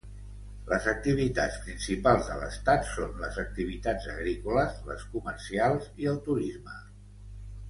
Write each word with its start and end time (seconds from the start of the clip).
Les 0.69 0.85
activitats 0.91 1.59
principals 1.65 2.23
de 2.31 2.37
l'estat 2.43 2.89
són 2.93 3.13
les 3.25 3.37
activitats 3.43 4.09
agrícoles, 4.15 4.81
les 4.89 5.07
comercials 5.15 5.93
i 6.07 6.11
el 6.15 6.19
turisme. 6.31 6.81